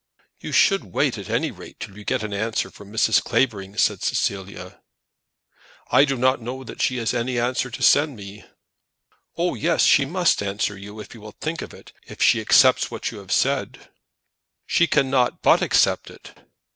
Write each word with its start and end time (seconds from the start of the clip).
"You 0.39 0.51
should 0.51 0.85
wait, 0.85 1.19
at 1.19 1.29
any 1.29 1.51
rate, 1.51 1.79
till 1.79 1.95
you 1.95 2.03
get 2.03 2.23
an 2.23 2.33
answer 2.33 2.71
from 2.71 2.91
Mrs. 2.91 3.23
Clavering," 3.23 3.77
said 3.77 4.01
Cecilia. 4.01 4.81
"I 5.91 6.05
do 6.05 6.17
not 6.17 6.41
know 6.41 6.63
that 6.63 6.81
she 6.81 6.97
has 6.97 7.13
any 7.13 7.37
answer 7.37 7.69
to 7.69 7.83
send 7.83 8.17
to 8.17 8.23
me." 8.23 8.43
"Oh, 9.37 9.53
yes; 9.53 9.83
she 9.83 10.05
must 10.05 10.41
answer 10.41 10.75
you, 10.75 10.99
if 10.99 11.13
you 11.13 11.21
will 11.21 11.35
think 11.39 11.61
of 11.61 11.71
it. 11.71 11.93
If 12.07 12.19
she 12.19 12.41
accepts 12.41 12.89
what 12.89 13.11
you 13.11 13.19
have 13.19 13.31
said" 13.31 13.89
"She 14.65 14.87
cannot 14.87 15.43
but 15.43 15.61
accept 15.61 16.09
it." 16.09 16.33